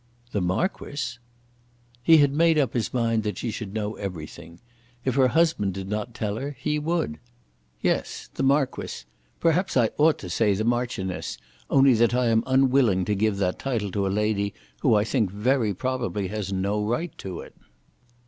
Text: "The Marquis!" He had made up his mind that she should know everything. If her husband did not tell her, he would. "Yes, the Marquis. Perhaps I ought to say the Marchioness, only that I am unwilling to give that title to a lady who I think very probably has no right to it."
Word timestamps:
"The 0.31 0.41
Marquis!" 0.41 1.19
He 2.01 2.17
had 2.17 2.33
made 2.33 2.57
up 2.57 2.73
his 2.73 2.91
mind 2.91 3.21
that 3.21 3.37
she 3.37 3.51
should 3.51 3.71
know 3.75 3.97
everything. 3.97 4.59
If 5.05 5.13
her 5.13 5.27
husband 5.27 5.75
did 5.75 5.87
not 5.89 6.15
tell 6.15 6.37
her, 6.37 6.55
he 6.59 6.79
would. 6.79 7.19
"Yes, 7.81 8.27
the 8.33 8.41
Marquis. 8.41 9.05
Perhaps 9.39 9.77
I 9.77 9.91
ought 9.99 10.17
to 10.17 10.29
say 10.31 10.55
the 10.55 10.63
Marchioness, 10.63 11.37
only 11.69 11.93
that 11.93 12.15
I 12.15 12.29
am 12.29 12.41
unwilling 12.47 13.05
to 13.05 13.13
give 13.15 13.37
that 13.37 13.59
title 13.59 13.91
to 13.91 14.07
a 14.07 14.09
lady 14.09 14.55
who 14.81 14.95
I 14.95 15.03
think 15.03 15.29
very 15.29 15.71
probably 15.71 16.29
has 16.29 16.51
no 16.51 16.83
right 16.83 17.15
to 17.19 17.41
it." 17.41 17.53